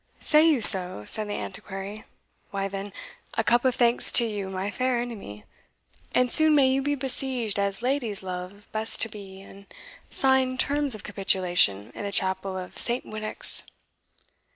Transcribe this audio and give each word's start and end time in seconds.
"Say 0.19 0.47
you 0.49 0.61
so?" 0.61 1.05
said 1.05 1.29
the 1.29 1.35
Antiquary: 1.35 2.05
"why, 2.49 2.67
then, 2.67 2.91
a 3.35 3.43
cup 3.43 3.63
of 3.63 3.75
thanks 3.75 4.11
to 4.13 4.25
you, 4.25 4.49
my 4.49 4.71
fair 4.71 4.97
enemy, 4.99 5.43
and 6.11 6.31
soon 6.31 6.55
may 6.55 6.71
you 6.71 6.81
be 6.81 6.95
besieged 6.95 7.59
as 7.59 7.83
ladies 7.83 8.23
love 8.23 8.65
best 8.71 8.99
to 9.01 9.09
be, 9.09 9.41
and 9.43 9.67
sign 10.09 10.57
terms 10.57 10.95
of 10.95 11.03
capitulation 11.03 11.91
in 11.93 12.03
the 12.03 12.11
chapel 12.11 12.57
of 12.57 12.79
Saint 12.79 13.05
Winnox!" 13.05 13.61